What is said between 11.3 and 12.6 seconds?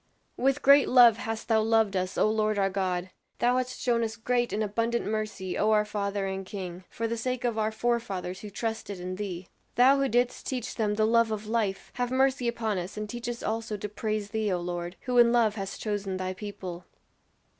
life; have mercy